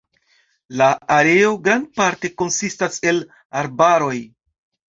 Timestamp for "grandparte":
1.67-2.33